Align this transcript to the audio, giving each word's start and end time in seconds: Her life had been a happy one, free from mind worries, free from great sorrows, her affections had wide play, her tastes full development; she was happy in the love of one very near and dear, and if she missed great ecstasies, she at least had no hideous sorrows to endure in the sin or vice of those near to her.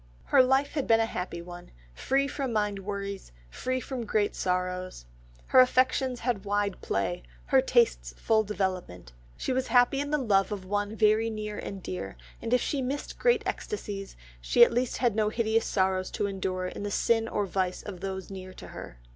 Her 0.23 0.41
life 0.41 0.71
had 0.71 0.87
been 0.87 0.99
a 0.99 1.05
happy 1.05 1.43
one, 1.43 1.69
free 1.93 2.27
from 2.27 2.51
mind 2.51 2.79
worries, 2.79 3.31
free 3.51 3.79
from 3.79 4.03
great 4.03 4.35
sorrows, 4.35 5.05
her 5.49 5.59
affections 5.59 6.21
had 6.21 6.43
wide 6.43 6.81
play, 6.81 7.21
her 7.45 7.61
tastes 7.61 8.11
full 8.17 8.41
development; 8.43 9.11
she 9.37 9.53
was 9.53 9.67
happy 9.67 9.99
in 9.99 10.09
the 10.09 10.17
love 10.17 10.51
of 10.51 10.65
one 10.65 10.95
very 10.95 11.29
near 11.29 11.59
and 11.59 11.83
dear, 11.83 12.17
and 12.41 12.51
if 12.51 12.61
she 12.61 12.81
missed 12.81 13.19
great 13.19 13.43
ecstasies, 13.45 14.17
she 14.41 14.63
at 14.65 14.73
least 14.73 14.97
had 14.97 15.15
no 15.15 15.29
hideous 15.29 15.67
sorrows 15.67 16.09
to 16.09 16.25
endure 16.25 16.65
in 16.65 16.81
the 16.81 16.89
sin 16.89 17.27
or 17.27 17.45
vice 17.45 17.83
of 17.83 17.99
those 17.99 18.31
near 18.31 18.53
to 18.55 18.69
her. 18.69 18.97